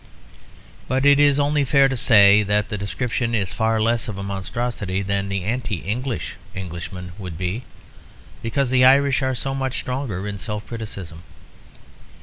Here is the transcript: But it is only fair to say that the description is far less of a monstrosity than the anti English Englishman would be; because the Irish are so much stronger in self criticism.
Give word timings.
But 0.87 1.05
it 1.05 1.19
is 1.19 1.39
only 1.39 1.63
fair 1.63 1.87
to 1.87 1.95
say 1.95 2.41
that 2.41 2.69
the 2.69 2.75
description 2.79 3.35
is 3.35 3.53
far 3.53 3.79
less 3.79 4.07
of 4.07 4.17
a 4.17 4.23
monstrosity 4.23 5.03
than 5.03 5.29
the 5.29 5.43
anti 5.43 5.75
English 5.75 6.37
Englishman 6.55 7.11
would 7.19 7.37
be; 7.37 7.65
because 8.41 8.71
the 8.71 8.83
Irish 8.83 9.21
are 9.21 9.35
so 9.35 9.53
much 9.53 9.75
stronger 9.77 10.27
in 10.27 10.39
self 10.39 10.65
criticism. 10.65 11.21